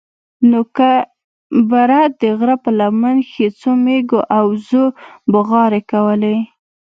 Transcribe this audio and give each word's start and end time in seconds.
نوكي 0.51 0.95
بره 1.69 2.01
د 2.19 2.21
غره 2.37 2.55
په 2.63 2.69
لمن 2.79 3.17
کښې 3.29 3.47
څو 3.59 3.69
مېږو 3.83 4.19
او 4.37 4.43
وزو 4.53 4.83
بوغارې 5.31 5.81
کولې. 5.91 6.37